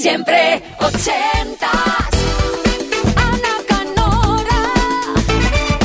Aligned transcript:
Siempre 0.00 0.62
ochentas. 0.78 1.70
Ana 3.16 3.54
Canora. 3.66 4.62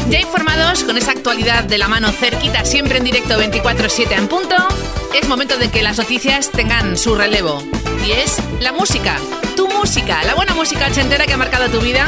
Ya 0.09 0.19
informados 0.19 0.83
con 0.83 0.97
esa 0.97 1.11
actualidad 1.11 1.63
de 1.63 1.77
la 1.77 1.87
mano 1.87 2.11
cerquita, 2.11 2.65
siempre 2.65 2.97
en 2.97 3.03
directo 3.03 3.39
24-7 3.39 4.11
en 4.17 4.27
punto, 4.27 4.55
es 5.13 5.27
momento 5.27 5.57
de 5.57 5.69
que 5.69 5.83
las 5.83 5.97
noticias 5.97 6.49
tengan 6.49 6.97
su 6.97 7.15
relevo. 7.15 7.63
Y 8.05 8.11
es 8.11 8.37
la 8.61 8.71
música, 8.71 9.15
tu 9.55 9.67
música, 9.69 10.23
la 10.23 10.35
buena 10.35 10.53
música 10.53 10.87
ochentera 10.87 11.25
que 11.25 11.33
ha 11.33 11.37
marcado 11.37 11.69
tu 11.69 11.79
vida, 11.79 12.05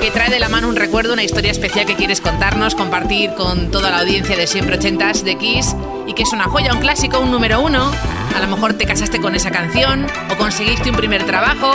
que 0.00 0.10
trae 0.10 0.30
de 0.30 0.40
la 0.40 0.48
mano 0.48 0.68
un 0.68 0.76
recuerdo, 0.76 1.12
una 1.12 1.22
historia 1.22 1.50
especial 1.50 1.86
que 1.86 1.94
quieres 1.94 2.20
contarnos, 2.20 2.74
compartir 2.74 3.34
con 3.34 3.70
toda 3.70 3.90
la 3.90 4.00
audiencia 4.00 4.36
de 4.36 4.46
siempre 4.46 4.76
ochentas 4.76 5.24
de 5.24 5.36
Kiss 5.38 5.74
y 6.06 6.14
que 6.14 6.24
es 6.24 6.32
una 6.32 6.44
joya, 6.44 6.72
un 6.72 6.80
clásico, 6.80 7.20
un 7.20 7.30
número 7.30 7.60
uno. 7.60 7.92
A 8.34 8.40
lo 8.40 8.48
mejor 8.48 8.74
te 8.74 8.86
casaste 8.86 9.20
con 9.20 9.34
esa 9.34 9.50
canción, 9.50 10.06
o 10.30 10.36
conseguiste 10.36 10.90
un 10.90 10.96
primer 10.96 11.24
trabajo, 11.24 11.72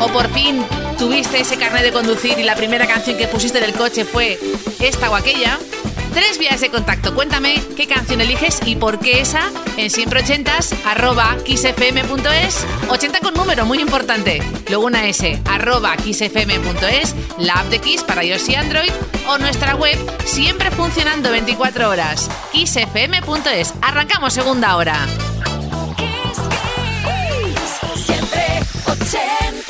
o 0.00 0.08
por 0.08 0.28
fin 0.32 0.64
tuviste 0.98 1.40
ese 1.40 1.56
carnet 1.56 1.82
de 1.82 1.92
conducir 1.92 2.38
y 2.38 2.42
la 2.42 2.54
primera 2.54 2.86
canción 2.86 3.16
que 3.16 3.28
pusiste 3.28 3.60
del 3.60 3.72
coche 3.72 4.04
fue 4.04 4.38
esta 4.80 5.10
o 5.10 5.14
aquella. 5.14 5.58
Tres 6.12 6.38
vías 6.38 6.62
de 6.62 6.70
contacto. 6.70 7.14
Cuéntame 7.14 7.62
qué 7.76 7.86
canción 7.86 8.22
eliges 8.22 8.60
y 8.64 8.76
por 8.76 8.98
qué 8.98 9.20
esa 9.20 9.50
en 9.76 9.90
siempre 9.90 10.20
ochentas 10.20 10.74
arroba 10.86 11.36
kissfm.es 11.44 12.66
80 12.88 13.20
con 13.20 13.34
número, 13.34 13.66
muy 13.66 13.80
importante. 13.80 14.40
Luego 14.68 14.86
una 14.86 15.06
S 15.06 15.38
arroba 15.44 15.94
kissfm.es, 15.96 17.14
la 17.38 17.60
app 17.60 17.66
de 17.66 17.80
Kiss 17.80 18.02
para 18.02 18.24
iOS 18.24 18.48
y 18.48 18.54
Android 18.54 18.90
o 19.28 19.36
nuestra 19.36 19.74
web 19.74 19.98
siempre 20.24 20.70
funcionando 20.70 21.30
24 21.30 21.90
horas. 21.90 22.30
kissfm.es. 22.50 23.74
Arrancamos 23.82 24.32
segunda 24.32 24.76
hora. 24.76 25.06
10. 28.94 29.65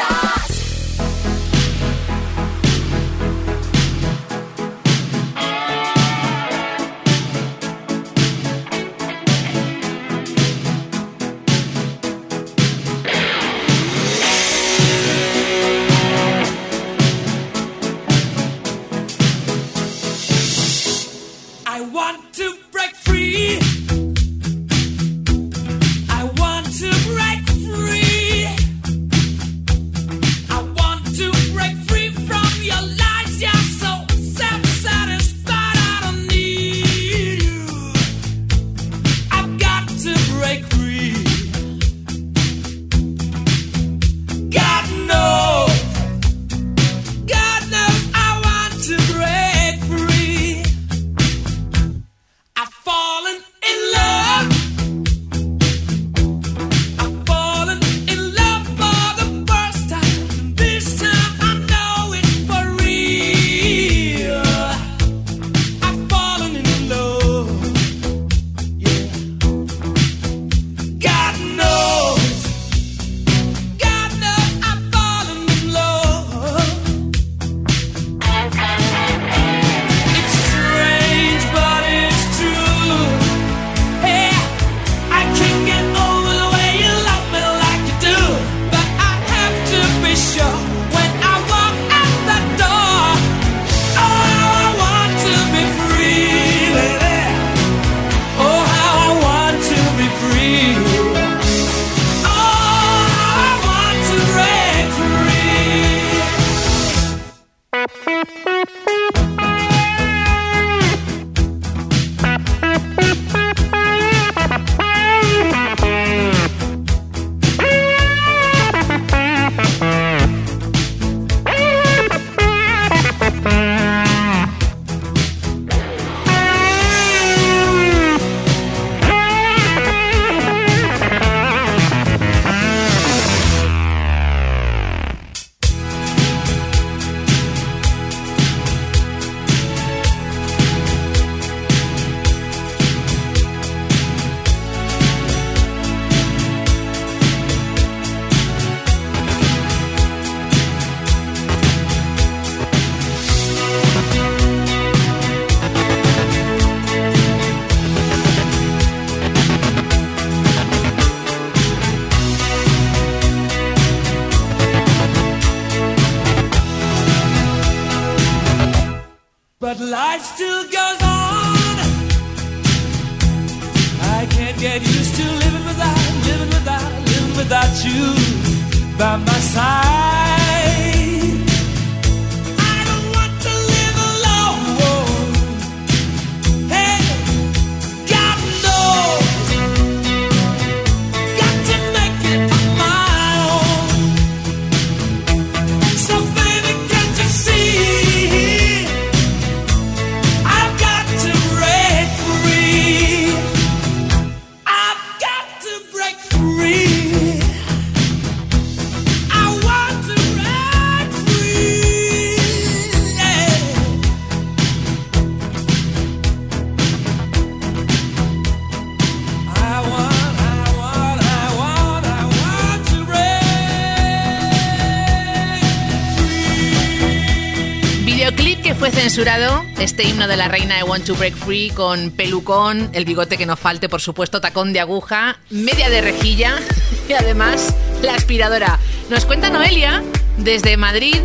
Este 229.79 230.05
himno 230.05 230.27
de 230.27 230.37
la 230.37 230.49
reina 230.49 230.77
de 230.77 230.83
Want 230.83 231.05
to 231.05 231.15
Break 231.15 231.35
Free 231.37 231.71
con 231.71 232.11
pelucón, 232.11 232.91
el 232.93 233.05
bigote 233.05 233.37
que 233.37 233.47
no 233.47 233.57
falte, 233.57 233.89
por 233.89 234.01
supuesto, 234.01 234.41
tacón 234.41 234.73
de 234.73 234.81
aguja, 234.81 235.39
media 235.51 235.91
de 235.91 236.01
rejilla 236.01 236.55
y 237.09 237.13
además 237.13 237.75
la 238.03 238.15
aspiradora. 238.15 238.79
Nos 239.11 239.27
cuenta 239.27 239.51
Noelia 239.51 240.03
desde 240.39 240.77
Madrid 240.77 241.17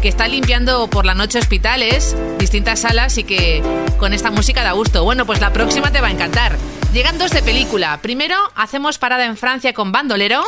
que 0.00 0.08
está 0.08 0.28
limpiando 0.28 0.88
por 0.88 1.04
la 1.04 1.14
noche 1.14 1.38
hospitales, 1.38 2.16
distintas 2.38 2.80
salas 2.80 3.18
y 3.18 3.24
que 3.24 3.62
con 3.98 4.12
esta 4.12 4.30
música 4.30 4.62
da 4.62 4.72
gusto. 4.72 5.04
Bueno, 5.04 5.26
pues 5.26 5.40
la 5.40 5.52
próxima 5.52 5.90
te 5.92 6.00
va 6.00 6.08
a 6.08 6.12
encantar. 6.12 6.56
Llegan 6.92 7.18
dos 7.18 7.32
de 7.32 7.42
película. 7.42 8.00
Primero 8.00 8.36
hacemos 8.54 8.98
parada 8.98 9.26
en 9.26 9.36
Francia 9.36 9.72
con 9.72 9.92
Bandolero 9.92 10.42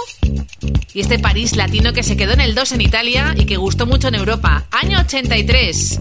y 0.95 1.01
este 1.01 1.19
París 1.19 1.57
latino 1.57 1.93
que 1.93 2.03
se 2.03 2.17
quedó 2.17 2.33
en 2.33 2.41
el 2.41 2.55
2 2.55 2.73
en 2.73 2.81
Italia 2.81 3.35
y 3.37 3.45
que 3.45 3.57
gustó 3.57 3.87
mucho 3.87 4.09
en 4.09 4.15
Europa. 4.15 4.65
Año 4.71 5.01
83. 5.01 6.01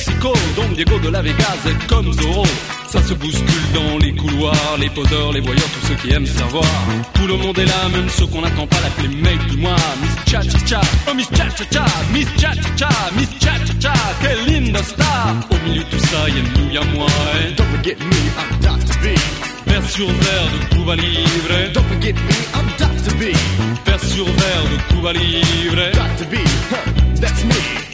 Mexico, 0.00 0.32
Don 0.56 0.72
Diego 0.74 0.98
de 0.98 1.10
la 1.10 1.20
Vegas 1.20 1.58
est 1.66 1.86
comme 1.86 2.10
Zorro. 2.14 2.46
Ça 2.88 3.02
se 3.02 3.12
bouscule 3.12 3.72
dans 3.74 3.98
les 3.98 4.14
couloirs, 4.14 4.78
les 4.78 4.88
poseurs, 4.88 5.30
les 5.30 5.40
voyeurs, 5.40 5.68
tous 5.74 5.88
ceux 5.88 5.94
qui 5.96 6.14
aiment 6.14 6.24
savoir. 6.24 6.64
Tout 7.12 7.26
le 7.26 7.36
monde 7.36 7.58
est 7.58 7.66
là, 7.66 7.88
même 7.92 8.08
ceux 8.08 8.26
qu'on 8.26 8.40
n'attend 8.40 8.66
pas, 8.66 8.78
l'appeler 8.82 9.08
mec 9.14 9.38
du 9.48 9.58
mois. 9.58 9.76
Miss 10.00 10.16
Cha 10.26 10.40
Cha 10.40 10.58
Cha, 10.66 10.80
oh 11.06 11.14
Miss 11.14 11.28
Cha 11.28 11.50
Cha 11.50 11.64
Cha, 11.70 11.84
Miss 12.14 12.26
Cha 12.38 12.54
Cha 12.54 12.76
Cha, 12.78 12.88
Miss 13.14 13.28
Cha 13.40 13.52
Cha 13.58 13.74
Cha, 13.78 13.94
quelle 14.22 14.44
linda 14.46 14.82
star. 14.82 15.36
Au 15.50 15.68
milieu 15.68 15.84
de 15.84 15.88
tout 15.90 15.98
ça, 15.98 16.28
y'a 16.28 16.42
nous, 16.56 16.70
y'a 16.72 16.84
moi. 16.94 17.06
Et 17.38 17.52
Don't 17.52 17.66
forget 17.66 17.96
me, 17.98 18.20
I'm 18.38 18.58
Dr. 18.62 18.96
B. 19.02 19.18
verre 19.66 19.90
sur 19.90 20.06
verre 20.06 20.48
de 20.54 20.74
Cuba 20.76 20.96
Libre. 20.96 21.72
Don't 21.74 21.84
forget 21.88 22.14
me, 22.14 22.36
I'm 22.54 22.66
Dr. 22.78 23.14
B. 23.16 23.36
Verre 23.84 24.02
sur 24.02 24.24
verre 24.24 24.64
de 24.72 24.94
Cuba 24.94 25.12
Libre. 25.12 25.92
Dr. 25.92 26.26
B, 26.30 26.36
huh, 26.70 27.20
that's 27.20 27.44
me. 27.44 27.89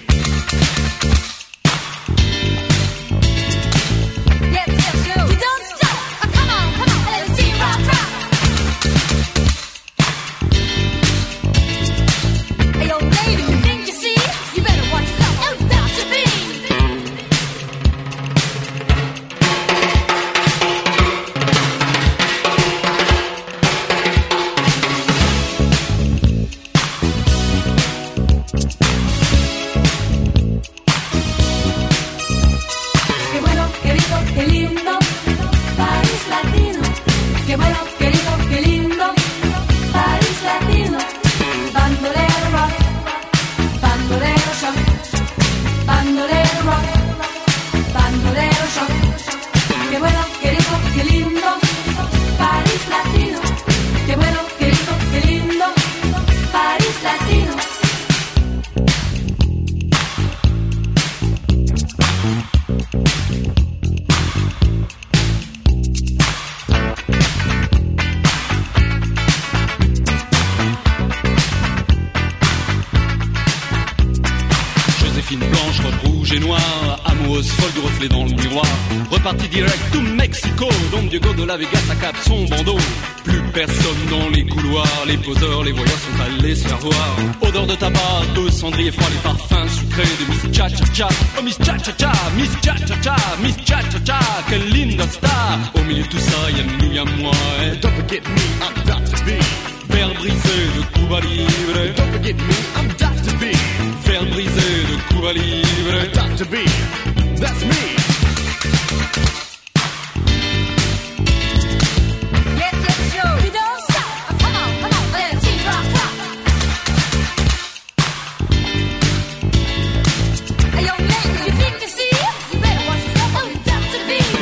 Personne 83.56 84.04
dans 84.10 84.28
les 84.28 84.44
couloirs, 84.44 85.04
les 85.06 85.16
poseurs, 85.16 85.64
les 85.64 85.72
voyeurs 85.72 85.98
sont 85.98 86.22
allés 86.22 86.54
se 86.54 86.68
faire 86.68 86.78
voir. 86.78 87.16
Odeur 87.40 87.66
de 87.66 87.74
tabac, 87.74 88.20
de 88.34 88.50
cendrier 88.50 88.92
froid, 88.92 89.08
les 89.08 89.22
parfums 89.22 89.68
sucrés 89.78 90.02
de 90.20 90.24
Miss 90.30 90.56
Cha 90.56 90.68
Cha 90.68 90.84
Cha. 90.92 91.08
Oh 91.38 91.42
Miss 91.42 91.56
Cha 91.64 91.78
Cha 91.78 91.92
Cha, 91.98 92.12
Miss 92.36 92.50
Cha 92.62 92.74
Cha 92.86 92.94
Cha, 93.02 93.16
Miss 93.42 93.56
Cha 93.64 93.80
Cha 93.90 93.98
Cha, 94.04 94.18
quelle 94.50 94.68
linda 94.68 95.04
star. 95.08 95.58
Au 95.74 95.82
milieu 95.84 96.02
de 96.02 96.08
tout 96.08 96.18
ça, 96.18 96.50
y'a 96.50 96.64
nous, 96.64 96.92
y'a 96.92 97.04
moi. 97.22 97.32
et 97.64 97.76
Don't 97.78 97.92
forget 97.92 98.20
me, 98.28 98.44
I'm 98.60 98.74
Dr. 98.84 99.24
B. 99.24 99.30
Verre 99.88 100.14
brisé 100.20 100.56
de 100.76 100.82
Cuba 100.98 101.20
Libre. 101.20 101.94
Don't 101.96 102.12
forget 102.12 102.34
me, 102.34 102.56
I'm 102.76 102.88
Dr. 102.98 103.36
B. 103.40 103.44
Verre 104.04 104.26
brisé 104.32 104.68
de 104.90 105.14
Cuba 105.14 105.32
Libre. 105.32 105.98
Dr. 106.12 106.44
B, 106.50 106.56
that's 107.40 107.64
me. 107.64 108.15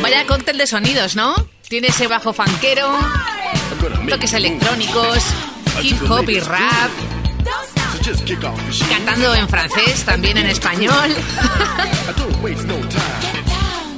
Vaya 0.05 0.27
cóctel 0.27 0.59
de 0.59 0.67
sonidos, 0.67 1.17
¿no? 1.17 1.35
Tiene 1.67 1.89
ese 1.89 2.07
bajo 2.09 2.35
fanquero, 2.35 2.95
toques 4.07 4.35
electrónicos, 4.35 5.25
hip 5.83 5.97
hop 6.11 6.29
y 6.29 6.41
rap, 6.41 6.91
cantando 8.91 9.35
en 9.35 9.49
francés, 9.49 10.05
también 10.05 10.37
en 10.37 10.49
español. 10.49 11.11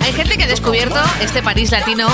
Hay 0.01 0.13
gente 0.13 0.37
que 0.37 0.45
ha 0.45 0.47
descubierto 0.47 1.03
este 1.21 1.43
París 1.43 1.73
latino 1.73 2.07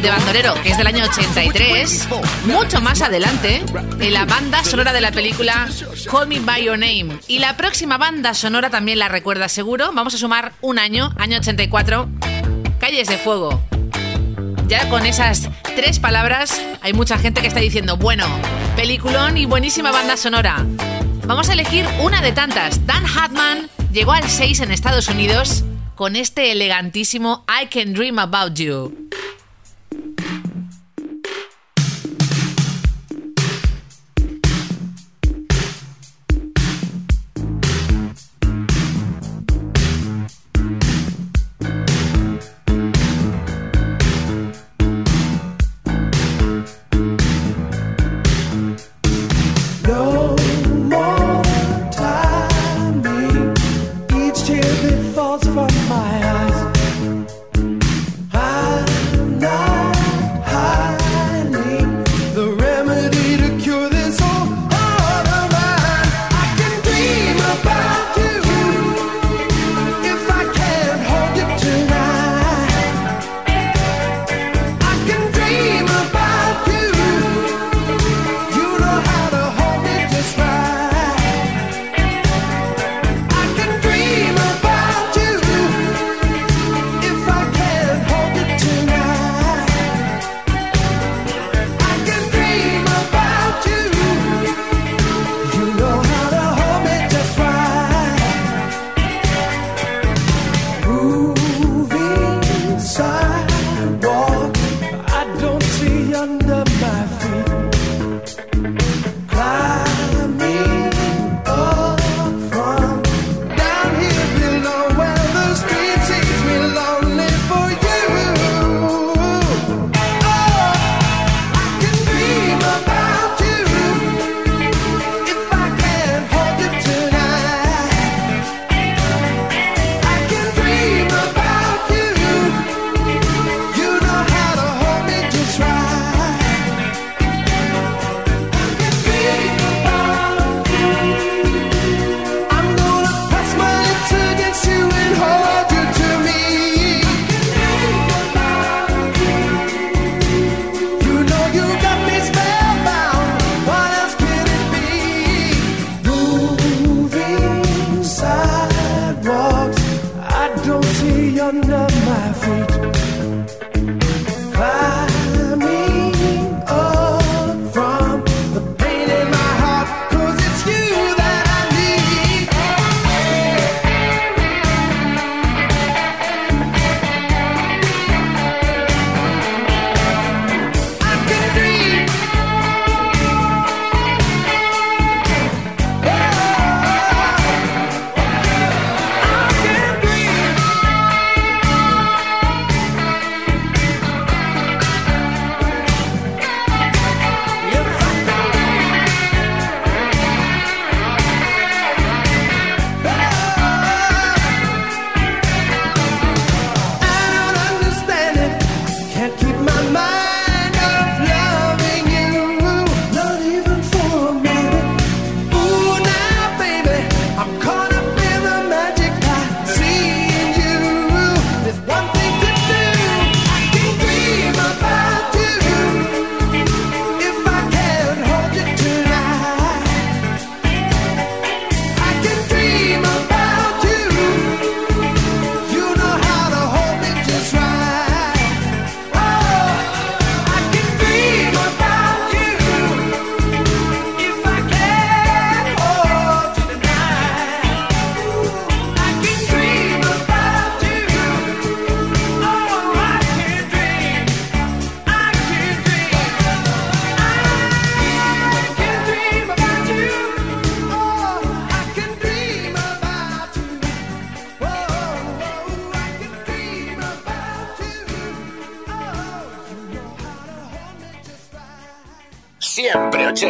de 0.00 0.08
Bandolero, 0.08 0.54
que 0.62 0.70
es 0.70 0.78
del 0.78 0.86
año 0.86 1.04
83, 1.04 2.08
mucho 2.46 2.80
más 2.80 3.02
adelante, 3.02 3.62
en 4.00 4.14
la 4.14 4.24
banda 4.24 4.64
sonora 4.64 4.94
de 4.94 5.02
la 5.02 5.12
película 5.12 5.68
Call 6.10 6.28
Me 6.28 6.40
By 6.40 6.64
Your 6.64 6.78
Name. 6.78 7.18
Y 7.28 7.40
la 7.40 7.58
próxima 7.58 7.98
banda 7.98 8.32
sonora 8.32 8.70
también 8.70 8.98
la 8.98 9.08
recuerda 9.08 9.50
seguro. 9.50 9.92
Vamos 9.92 10.14
a 10.14 10.18
sumar 10.18 10.54
un 10.62 10.78
año, 10.78 11.12
año 11.18 11.36
84, 11.36 12.08
Calles 12.82 13.06
de 13.06 13.16
Fuego. 13.16 13.62
Ya 14.66 14.88
con 14.88 15.06
esas 15.06 15.48
tres 15.76 16.00
palabras 16.00 16.60
hay 16.80 16.92
mucha 16.92 17.16
gente 17.16 17.40
que 17.40 17.46
está 17.46 17.60
diciendo, 17.60 17.96
bueno, 17.96 18.26
peliculón 18.74 19.36
y 19.36 19.46
buenísima 19.46 19.92
banda 19.92 20.16
sonora. 20.16 20.66
Vamos 21.24 21.48
a 21.48 21.52
elegir 21.52 21.86
una 22.00 22.20
de 22.20 22.32
tantas. 22.32 22.84
Dan 22.84 23.04
Hartman 23.06 23.70
llegó 23.92 24.10
al 24.10 24.28
6 24.28 24.62
en 24.62 24.72
Estados 24.72 25.06
Unidos 25.06 25.62
con 25.94 26.16
este 26.16 26.50
elegantísimo 26.50 27.44
I 27.46 27.66
Can 27.66 27.92
Dream 27.92 28.18
About 28.18 28.54
You. 28.54 29.08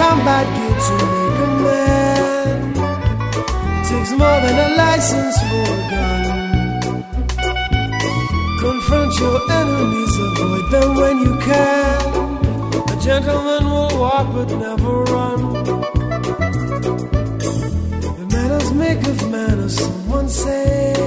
Combat 0.00 0.46
gear 0.56 0.76
to 0.86 0.94
make 1.12 1.38
a 1.46 1.48
man. 1.64 2.56
It 3.76 3.84
takes 3.90 4.12
more 4.22 4.38
than 4.44 4.56
a 4.66 4.68
license 4.84 5.36
for 5.48 5.66
a 5.76 5.80
gun. 5.92 6.22
Confront 8.64 9.12
your 9.22 9.38
enemies, 9.60 10.14
avoid 10.26 10.66
them 10.74 10.90
when 11.00 11.16
you 11.26 11.34
can. 11.48 12.00
A 12.94 12.96
gentleman 13.08 13.62
will 13.72 13.92
walk 14.02 14.26
but 14.34 14.48
never 14.64 14.94
run. 15.14 15.40
The 18.18 18.26
manners 18.34 18.68
make 18.72 19.02
of 19.12 19.18
manners, 19.30 19.74
someone 19.84 20.28
say. 20.30 20.99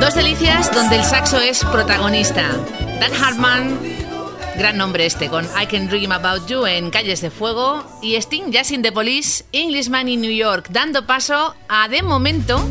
Dos 0.00 0.14
delicias 0.14 0.72
donde 0.72 0.96
el 0.96 1.04
saxo 1.04 1.38
es 1.38 1.64
protagonista. 1.64 2.50
Dan 2.98 3.12
Hartman, 3.14 3.78
gran 4.58 4.76
nombre 4.76 5.06
este, 5.06 5.28
con 5.28 5.44
I 5.44 5.66
Can 5.66 5.86
Dream 5.86 6.10
About 6.10 6.48
You 6.48 6.66
en 6.66 6.90
Calles 6.90 7.20
de 7.20 7.30
Fuego, 7.30 7.86
y 8.02 8.16
Sting 8.16 8.50
Jazz 8.50 8.72
in 8.72 8.82
the 8.82 8.90
Police, 8.90 9.44
Englishman 9.52 10.08
in 10.08 10.20
New 10.20 10.32
York, 10.32 10.66
dando 10.70 11.06
paso 11.06 11.54
a, 11.68 11.86
de 11.86 12.02
momento, 12.02 12.68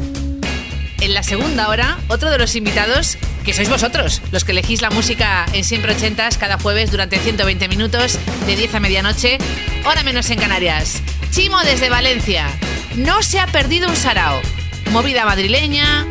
en 1.00 1.13
la 1.13 1.23
segunda 1.23 1.69
hora, 1.69 1.97
otro 2.10 2.30
de 2.30 2.38
los 2.38 2.56
invitados 2.58 3.17
que 3.45 3.54
sois 3.54 3.69
vosotros, 3.69 4.21
los 4.34 4.43
que 4.43 4.52
elegís 4.52 4.82
la 4.82 4.89
música 4.89 5.45
en 5.54 5.63
Siempre 5.63 5.93
Ochentas 5.93 6.38
cada 6.38 6.60
jueves 6.60 6.91
durante 6.91 7.19
120 7.19 7.69
minutos, 7.69 8.19
de 8.45 8.56
10 8.58 8.76
a 8.76 8.80
medianoche, 8.82 9.38
hora 9.86 10.04
menos 10.04 10.30
en 10.30 10.39
Canarias. 10.39 11.02
Chimo 11.32 11.62
desde 11.63 11.89
Valencia. 11.89 12.47
No 12.97 13.23
se 13.23 13.39
ha 13.39 13.47
perdido 13.47 13.88
un 13.88 13.95
sarao. 13.95 14.41
Movida 14.91 15.23
madrileña, 15.23 16.06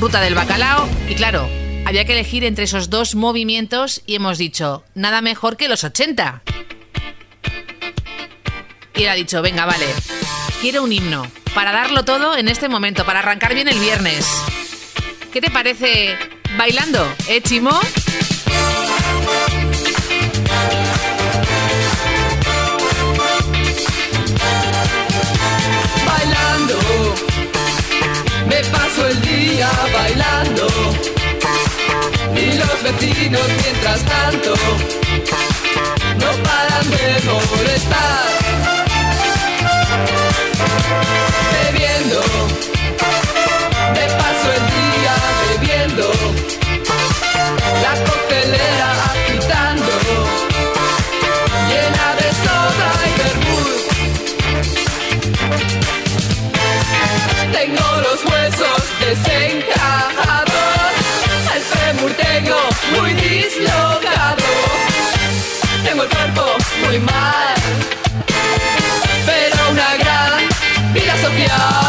ruta 0.00 0.20
del 0.20 0.34
bacalao 0.34 0.88
y 1.08 1.14
claro, 1.14 1.48
había 1.88 2.04
que 2.04 2.12
elegir 2.12 2.44
entre 2.44 2.64
esos 2.64 2.90
dos 2.90 3.14
movimientos 3.14 4.02
y 4.04 4.14
hemos 4.14 4.36
dicho, 4.36 4.84
nada 4.94 5.22
mejor 5.22 5.56
que 5.56 5.68
los 5.68 5.84
80. 5.84 6.42
Y 8.94 9.04
él 9.04 9.08
ha 9.08 9.14
dicho, 9.14 9.40
venga, 9.40 9.64
vale, 9.64 9.86
quiero 10.60 10.82
un 10.82 10.92
himno 10.92 11.26
para 11.54 11.72
darlo 11.72 12.04
todo 12.04 12.36
en 12.36 12.48
este 12.48 12.68
momento, 12.68 13.06
para 13.06 13.20
arrancar 13.20 13.54
bien 13.54 13.68
el 13.68 13.78
viernes. 13.78 14.26
¿Qué 15.32 15.40
te 15.40 15.50
parece 15.50 16.18
bailando, 16.58 17.10
eh, 17.26 17.40
Chimo? 17.40 17.70
bailando. 26.04 26.78
Me 28.46 28.62
paso 28.64 29.06
el 29.06 29.22
día 29.22 29.70
bailando. 29.94 31.17
Y 32.40 32.52
los 32.52 32.82
vecinos 32.84 33.48
mientras 33.62 34.00
tanto 34.04 34.54
no 36.20 36.30
paran 36.44 36.90
de 36.90 37.20
molestar. 37.26 38.28
Bebiendo. 41.52 42.20
Me 43.94 44.04
paso 44.20 44.48
el 44.56 44.64
día 44.76 45.14
bebiendo. 45.48 46.06
La 47.82 47.92
coca 48.04 48.27
muy 62.96 63.12
dislocado. 63.14 64.44
Tengo 65.84 66.02
el 66.02 66.08
cuerpo 66.08 66.42
muy 66.86 66.98
mal, 66.98 67.54
pero 69.26 69.70
una 69.70 69.96
gran 69.96 70.92
vida 70.92 71.16
social. 71.18 71.87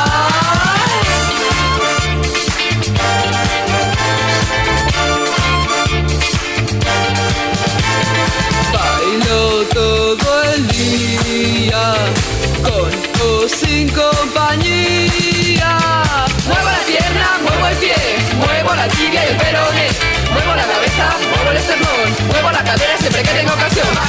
Muevo 22.29 22.51
la 22.51 22.63
cadera 22.63 22.97
siempre 22.97 23.23
que 23.23 23.29
tengo 23.29 23.53
ocasión. 23.53 24.08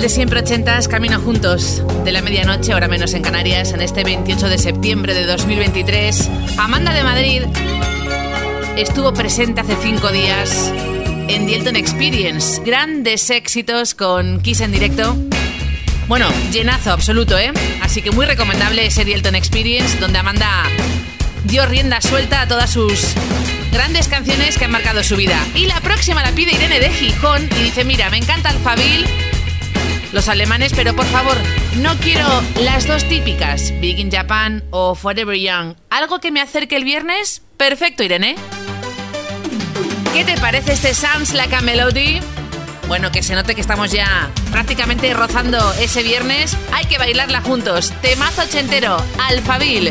De 0.00 0.08
siempre 0.08 0.40
ochentas, 0.40 0.88
camino 0.88 1.20
juntos 1.20 1.82
de 2.04 2.12
la 2.12 2.22
medianoche, 2.22 2.74
hora 2.74 2.88
menos 2.88 3.12
en 3.12 3.22
Canarias, 3.22 3.72
en 3.72 3.82
este 3.82 4.02
28 4.02 4.48
de 4.48 4.56
septiembre 4.56 5.12
de 5.12 5.26
2023. 5.26 6.30
Amanda 6.56 6.94
de 6.94 7.02
Madrid 7.02 7.42
estuvo 8.76 9.12
presente 9.12 9.60
hace 9.60 9.76
cinco 9.82 10.10
días 10.10 10.72
en 11.28 11.46
The 11.46 11.56
Elton 11.56 11.76
Experience. 11.76 12.62
Grandes 12.64 13.28
éxitos 13.28 13.94
con 13.94 14.40
Kiss 14.40 14.60
en 14.62 14.72
directo. 14.72 15.16
Bueno, 16.08 16.28
llenazo 16.50 16.92
absoluto, 16.92 17.38
¿eh? 17.38 17.52
Así 17.82 18.00
que 18.00 18.10
muy 18.10 18.24
recomendable 18.24 18.86
ese 18.86 19.04
The 19.04 19.12
Elton 19.12 19.34
Experience, 19.34 19.98
donde 19.98 20.18
Amanda 20.18 20.64
dio 21.44 21.66
rienda 21.66 22.00
suelta 22.00 22.40
a 22.42 22.48
todas 22.48 22.70
sus 22.70 23.14
grandes 23.70 24.08
canciones 24.08 24.56
que 24.56 24.64
han 24.64 24.70
marcado 24.70 25.04
su 25.04 25.16
vida. 25.16 25.38
Y 25.54 25.66
la 25.66 25.80
próxima 25.80 26.22
la 26.22 26.32
pide 26.32 26.52
Irene 26.52 26.80
de 26.80 26.90
Gijón 26.90 27.48
y 27.58 27.64
dice, 27.64 27.84
mira, 27.84 28.08
me 28.08 28.16
encanta 28.16 28.48
Alphaville, 28.48 29.29
los 30.12 30.28
alemanes, 30.28 30.72
pero 30.74 30.94
por 30.94 31.06
favor, 31.06 31.36
no 31.76 31.96
quiero 31.98 32.26
las 32.60 32.86
dos 32.86 33.04
típicas, 33.08 33.72
Big 33.80 33.98
in 33.98 34.10
Japan 34.10 34.64
o 34.70 34.94
Forever 34.94 35.36
Young. 35.36 35.74
¿Algo 35.90 36.20
que 36.20 36.30
me 36.30 36.40
acerque 36.40 36.76
el 36.76 36.84
viernes? 36.84 37.42
Perfecto, 37.56 38.02
Irene. 38.02 38.36
¿Qué 40.12 40.24
te 40.24 40.36
parece 40.38 40.72
este 40.72 40.94
Sounds 40.94 41.34
Like 41.34 41.54
a 41.54 41.60
Melody? 41.60 42.20
Bueno, 42.88 43.12
que 43.12 43.22
se 43.22 43.34
note 43.36 43.54
que 43.54 43.60
estamos 43.60 43.92
ya 43.92 44.30
prácticamente 44.50 45.14
rozando 45.14 45.72
ese 45.74 46.02
viernes. 46.02 46.56
Hay 46.72 46.86
que 46.86 46.98
bailarla 46.98 47.40
juntos. 47.40 47.92
Temazo 48.02 48.42
ochentero, 48.42 48.96
Alphaville. 49.28 49.90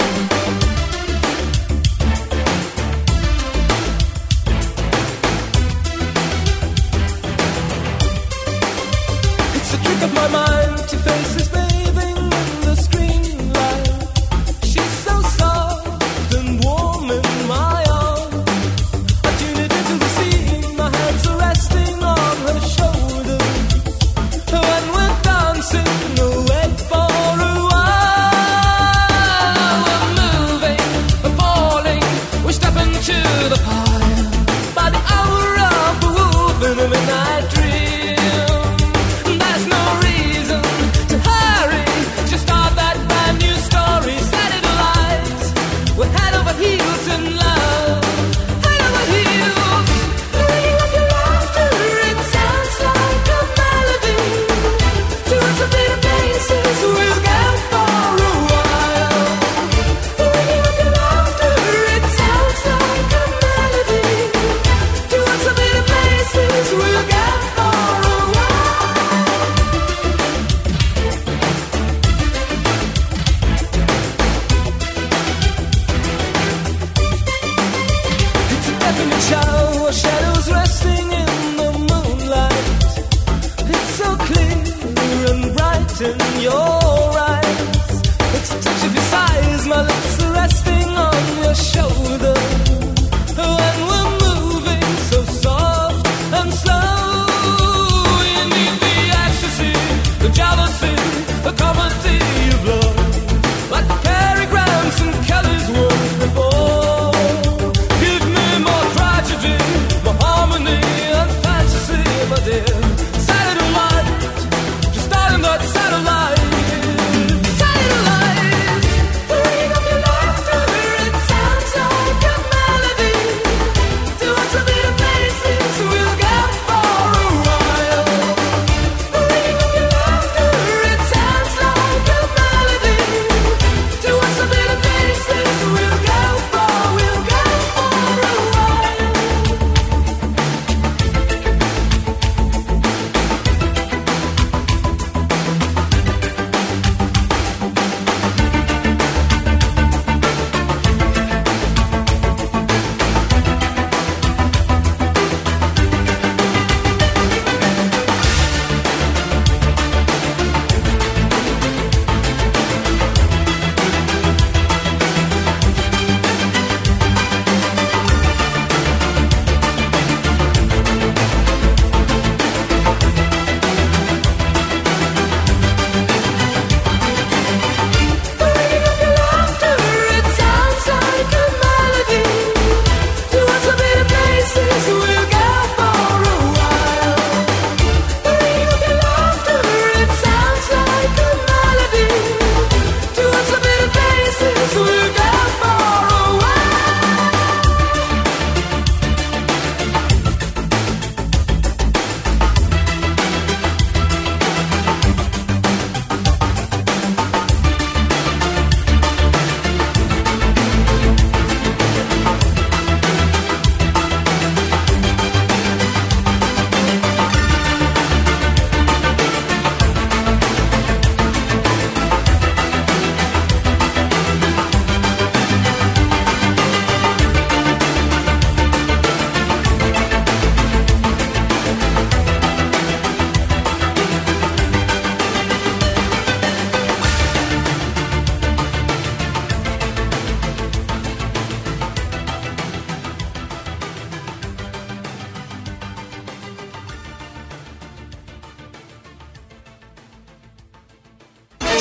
Of 10.01 10.13
my 10.13 10.27
mind 10.29 10.77
to 10.87 10.95
faces. 10.95 11.49
this. 11.49 11.58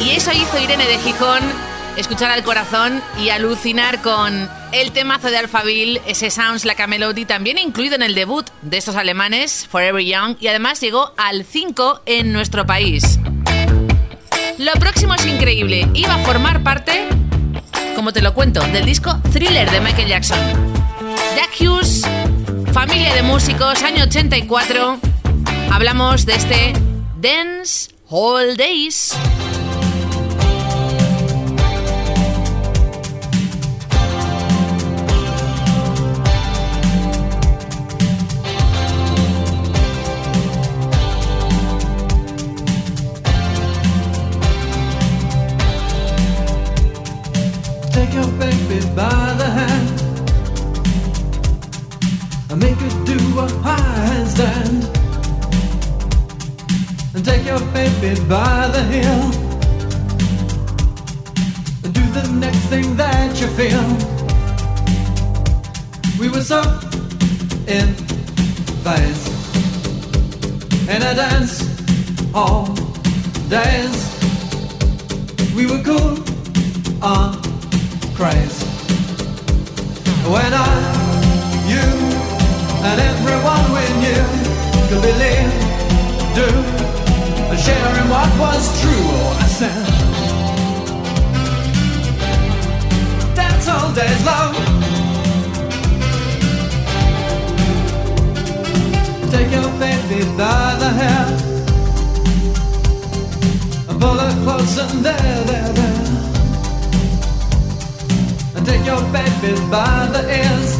Y 0.00 0.10
eso 0.10 0.32
hizo 0.32 0.58
Irene 0.58 0.86
de 0.86 0.98
Gijón 0.98 1.40
escuchar 1.96 2.30
al 2.30 2.42
corazón 2.42 3.02
y 3.18 3.28
alucinar 3.28 4.00
con 4.00 4.48
el 4.72 4.92
temazo 4.92 5.28
de 5.28 5.38
Alphaville, 5.38 6.00
ese 6.06 6.30
Sounds 6.30 6.64
Like 6.64 6.82
a 6.82 6.86
Melody, 6.86 7.26
también 7.26 7.58
incluido 7.58 7.96
en 7.96 8.02
el 8.02 8.14
debut 8.14 8.48
de 8.62 8.78
estos 8.78 8.96
alemanes, 8.96 9.66
Forever 9.70 10.02
Young, 10.02 10.36
y 10.40 10.48
además 10.48 10.80
llegó 10.80 11.12
al 11.16 11.44
5 11.44 12.02
en 12.06 12.32
nuestro 12.32 12.66
país. 12.66 13.18
Lo 14.58 14.72
próximo 14.74 15.14
es 15.14 15.26
increíble, 15.26 15.88
iba 15.94 16.14
a 16.14 16.18
formar 16.18 16.62
parte, 16.62 17.06
como 17.94 18.12
te 18.12 18.22
lo 18.22 18.34
cuento, 18.34 18.60
del 18.68 18.86
disco 18.86 19.20
Thriller 19.32 19.70
de 19.70 19.80
Michael 19.80 20.08
Jackson. 20.08 20.38
Jack 21.36 21.50
Hughes, 21.60 22.02
familia 22.72 23.14
de 23.14 23.22
músicos, 23.22 23.82
año 23.82 24.04
84, 24.04 24.98
hablamos 25.70 26.24
de 26.24 26.34
este 26.34 26.72
Dance 27.20 27.90
All 28.08 28.56
Days. 28.56 29.14
Baby 57.72 58.14
by 58.28 58.68
the 58.68 58.82
hill 58.82 59.30
do 61.92 62.04
the 62.12 62.28
next 62.38 62.64
thing 62.68 62.96
that 62.96 63.40
you 63.40 63.48
feel. 63.58 63.84
We 66.20 66.28
were 66.28 66.42
so 66.42 66.60
in 67.66 67.94
phase 68.84 69.22
and 70.88 71.02
I 71.04 71.14
dance 71.14 71.54
all 72.34 72.66
days. 73.48 73.96
We 75.56 75.66
were 75.66 75.82
cool 75.82 76.18
on 77.02 77.40
craze 78.14 78.62
when 80.30 80.52
I, 80.52 80.70
you, 81.72 81.86
and 82.88 83.00
everyone 83.12 83.64
we 83.76 83.84
knew 84.02 84.24
could 84.88 85.02
believe, 85.02 85.52
do, 86.38 86.99
in 87.68 88.08
what 88.08 88.30
was 88.38 88.80
true. 88.80 88.90
Oh, 88.92 89.38
I 89.38 89.46
said, 89.58 89.86
dance 93.34 93.68
all 93.68 93.92
days 93.92 94.24
long. 94.24 94.54
Take 99.30 99.50
your 99.52 99.70
baby 99.78 100.24
by 100.36 100.76
the 100.82 100.90
hair 101.00 101.26
and 103.88 104.00
pull 104.00 104.18
her 104.24 104.34
close 104.44 104.78
and 104.78 105.04
there, 105.04 105.44
there, 105.50 105.72
there. 105.78 106.04
And 108.56 108.66
take 108.66 108.84
your 108.86 109.02
baby 109.12 109.52
by 109.70 110.08
the 110.14 110.22
ears 110.40 110.78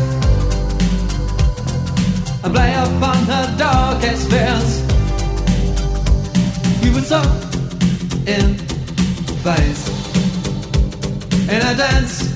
and 2.42 2.52
play 2.54 2.72
upon 2.74 3.18
her 3.26 3.46
darkest 3.58 4.30
fears. 4.30 4.79
So 7.02 7.20
in 8.26 8.54
phase 9.42 9.88
in 11.48 11.60
a 11.60 11.74
dance 11.74 12.30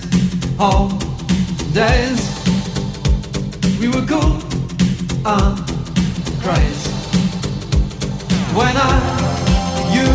hall 0.59 0.89
days. 1.73 2.21
We 3.81 3.89
were 3.89 4.07
cool 4.07 4.41
on 5.25 5.57
craze 6.43 6.87
when 8.55 8.77
I, 8.77 8.95
you, 9.97 10.11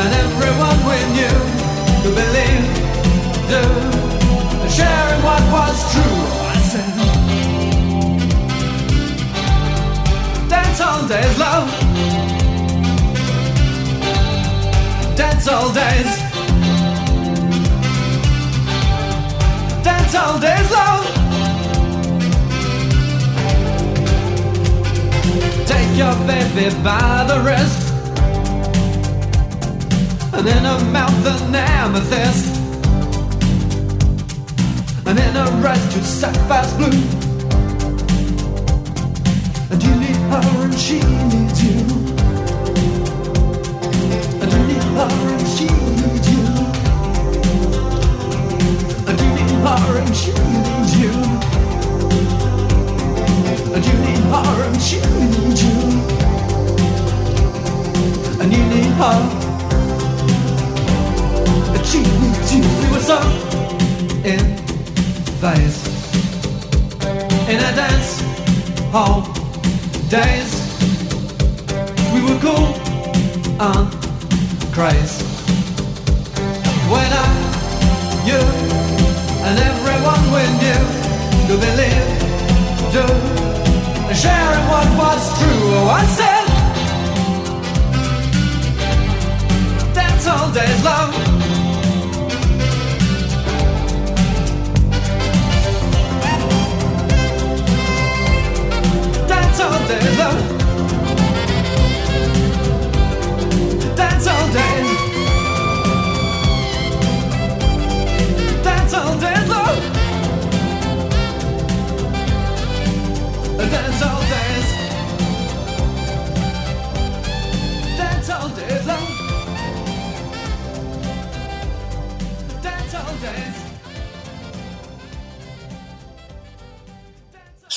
and 0.00 0.10
everyone 0.24 0.78
we 0.88 0.98
knew 1.16 1.38
could 2.02 2.16
believe, 2.22 2.66
do, 3.52 3.62
and 4.62 4.70
sharing 4.70 5.22
what 5.22 5.42
was 5.52 5.76
true. 5.92 6.18
I 6.48 6.58
said, 6.72 6.94
dance 10.48 10.80
all 10.80 11.06
days, 11.06 11.38
love. 11.38 12.33
Dance 15.34 15.48
all 15.48 15.72
days. 15.72 16.16
Dance 19.82 20.14
all 20.14 20.38
days, 20.38 20.70
love. 20.70 21.04
Take 25.66 25.98
your 25.98 26.14
baby 26.24 26.70
by 26.84 27.24
the 27.26 27.42
wrist 27.44 27.92
And 30.34 30.46
in 30.46 30.64
her 30.64 30.84
mouth 30.92 31.26
an 31.26 31.54
amethyst 31.56 32.54
And 35.04 35.18
in 35.18 35.34
her 35.34 35.66
eyes 35.66 35.94
two 35.94 36.00
sapphires 36.00 36.72
blue 36.74 37.02
And 39.72 39.82
you 39.82 39.94
need 39.96 40.16
her 40.30 40.64
and 40.64 40.74
she 40.74 41.00
needs 41.02 41.64
you 41.64 42.13
days. 70.14 70.52
We 72.12 72.20
were 72.22 72.38
cool 72.38 72.74
and 73.58 74.03
crazy 74.74 75.24
When 76.92 77.10
I, 77.24 77.26
you 78.28 78.40
and 79.46 79.56
everyone 79.70 80.22
we 80.34 80.42
knew 80.60 80.82
To 81.48 81.54
believe, 81.66 82.04
do 82.92 83.34
sharing 84.14 84.66
what 84.68 84.88
was 84.96 85.38
true. 85.38 85.74
Oh, 85.74 85.88
I 85.90 86.04
said, 86.16 86.33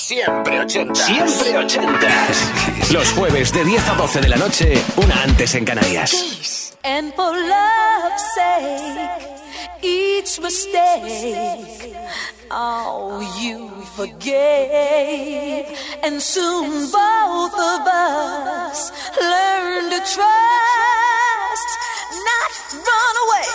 Siempre 0.08 0.58
ochentas. 0.58 1.04
Siempre 1.04 1.58
ochentas. 1.58 2.90
Los 2.92 3.12
jueves 3.12 3.52
de 3.52 3.62
10 3.62 3.88
a 3.90 3.94
12 3.94 4.20
de 4.22 4.28
la 4.28 4.36
noche, 4.36 4.82
una 4.96 5.22
antes 5.22 5.54
en 5.54 5.66
Canarias. 5.66 6.72
And 6.82 7.12
for 7.12 7.30
love's 7.30 8.22
sake, 8.34 9.10
each 9.82 10.40
mistake, 10.40 11.94
oh, 12.50 13.20
you 13.38 13.68
forgave. 13.96 15.66
And 16.02 16.22
soon 16.22 16.90
both 16.90 17.52
of 17.52 17.86
us 17.86 18.90
learn 19.20 19.90
to 19.90 19.98
trust, 20.08 21.68
not 22.30 22.50
run 22.72 23.14
away. 23.26 23.48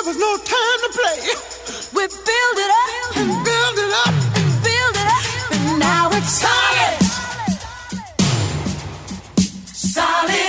It 0.00 0.06
was 0.06 0.16
no 0.16 0.38
time 0.38 0.80
to 0.80 0.90
play. 0.96 1.20
We 1.92 2.06
build 2.08 2.56
it 2.56 2.70
up 2.70 3.16
and 3.18 3.44
build 3.44 3.78
it 3.80 3.92
up 3.92 4.35
now 5.78 6.08
it's 6.12 6.42
solid. 6.42 6.96
Solid 9.74 10.30
as 10.30 10.45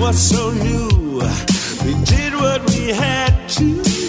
what's 0.00 0.18
so 0.18 0.50
new. 0.50 0.88
We 1.84 1.94
did 2.04 2.34
what 2.34 2.64
we 2.70 2.88
had 2.88 3.48
to. 3.50 4.07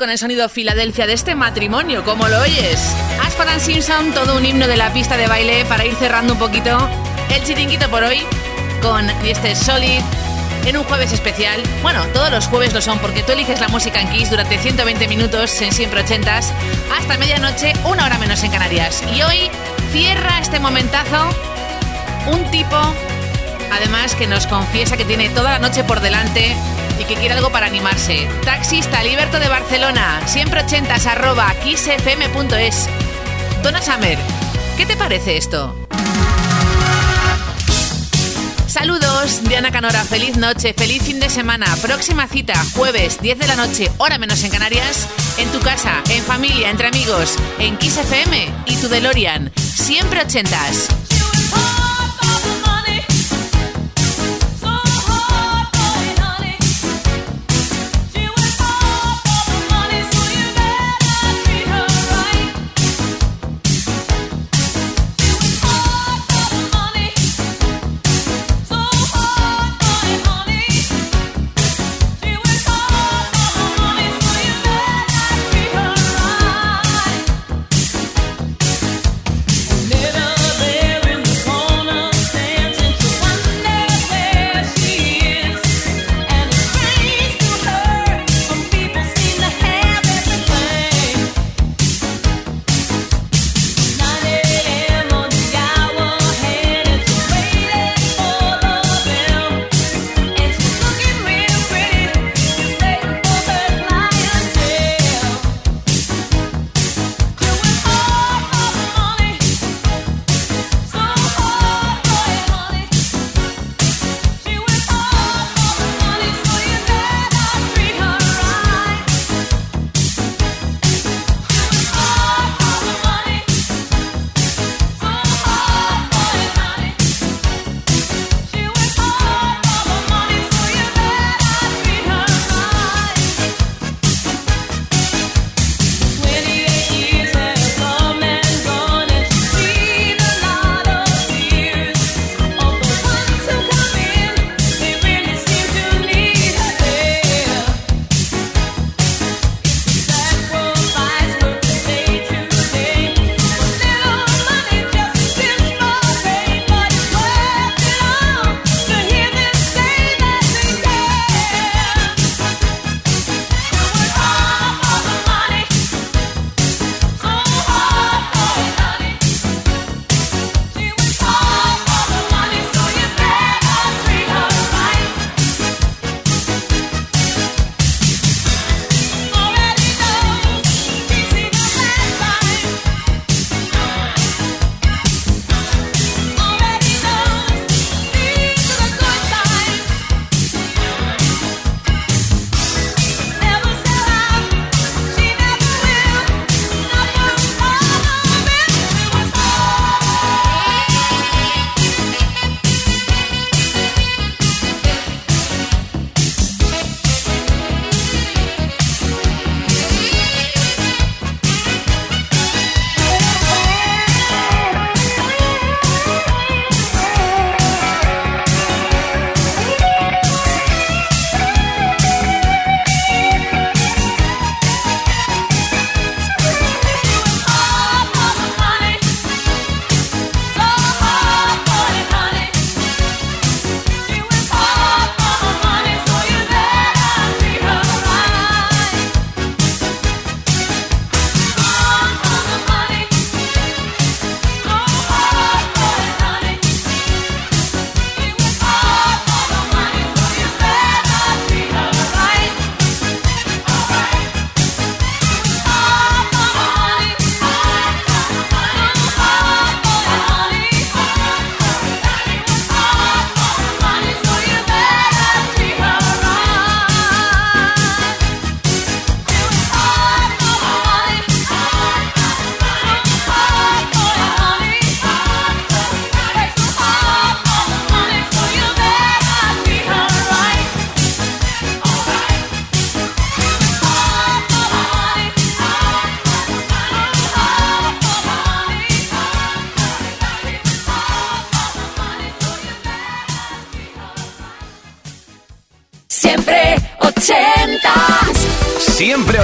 Con 0.00 0.08
el 0.08 0.16
sonido 0.16 0.48
Filadelfia 0.48 1.06
de 1.06 1.12
este 1.12 1.34
matrimonio, 1.34 2.02
como 2.04 2.26
lo 2.26 2.40
oyes. 2.40 2.80
And 3.38 3.60
Simpson, 3.60 4.12
todo 4.14 4.38
un 4.38 4.46
himno 4.46 4.66
de 4.66 4.78
la 4.78 4.90
pista 4.94 5.18
de 5.18 5.26
baile 5.26 5.66
para 5.66 5.84
ir 5.84 5.94
cerrando 5.94 6.32
un 6.32 6.38
poquito 6.38 6.88
el 7.28 7.44
chiringuito 7.44 7.86
por 7.90 8.02
hoy 8.04 8.20
con 8.80 9.10
este 9.26 9.54
Solid 9.54 10.00
en 10.64 10.76
un 10.78 10.84
jueves 10.84 11.12
especial. 11.12 11.62
Bueno, 11.82 12.02
todos 12.14 12.30
los 12.30 12.46
jueves 12.46 12.72
lo 12.72 12.80
son 12.80 12.98
porque 12.98 13.22
tú 13.22 13.32
eliges 13.32 13.60
la 13.60 13.68
música 13.68 14.00
en 14.00 14.08
Kiss 14.08 14.30
durante 14.30 14.56
120 14.56 15.06
minutos 15.06 15.60
en 15.60 15.72
siempre 15.72 16.00
ochentas 16.00 16.50
hasta 16.98 17.18
medianoche, 17.18 17.74
una 17.84 18.06
hora 18.06 18.16
menos 18.16 18.42
en 18.42 18.52
Canarias. 18.52 19.02
Y 19.14 19.20
hoy 19.20 19.50
cierra 19.92 20.38
este 20.38 20.60
momentazo 20.60 21.28
un 22.32 22.50
tipo, 22.50 22.78
además, 23.72 24.14
que 24.14 24.26
nos 24.26 24.46
confiesa 24.46 24.96
que 24.96 25.04
tiene 25.04 25.28
toda 25.30 25.50
la 25.50 25.58
noche 25.58 25.84
por 25.84 26.00
delante 26.00 26.54
y 27.00 27.04
que 27.04 27.14
quiere 27.14 27.34
algo 27.34 27.50
para 27.50 27.66
animarse. 27.66 28.28
Taxista 28.44 29.02
Liberto 29.02 29.38
de 29.38 29.48
Barcelona, 29.48 30.20
siempre 30.26 30.62
ochentas 30.62 31.06
arroba 31.06 31.52
kissfm.es. 31.62 32.88
Donna 33.62 33.82
Summer, 33.82 34.18
¿qué 34.76 34.86
te 34.86 34.96
parece 34.96 35.36
esto? 35.36 35.74
Saludos, 38.70 39.42
Diana 39.48 39.72
Canora, 39.72 40.04
feliz 40.04 40.36
noche, 40.36 40.72
feliz 40.72 41.02
fin 41.02 41.18
de 41.18 41.28
semana. 41.28 41.66
Próxima 41.82 42.28
cita, 42.28 42.54
jueves, 42.76 43.20
10 43.20 43.38
de 43.40 43.46
la 43.48 43.56
noche, 43.56 43.90
hora 43.98 44.16
menos 44.16 44.44
en 44.44 44.52
Canarias, 44.52 45.08
en 45.38 45.50
tu 45.50 45.58
casa, 45.58 46.00
en 46.08 46.22
familia, 46.22 46.70
entre 46.70 46.86
amigos, 46.86 47.34
en 47.58 47.76
Kiss 47.78 47.96
FM 47.96 48.48
y 48.66 48.76
tu 48.76 48.88
DeLorean, 48.88 49.50
siempre 49.56 50.22
ochentas. 50.22 50.99